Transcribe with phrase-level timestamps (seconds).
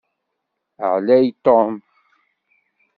[0.93, 1.71] Ɛlay Tom.